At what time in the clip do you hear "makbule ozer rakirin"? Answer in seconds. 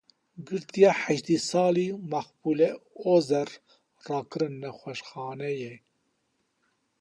2.11-4.55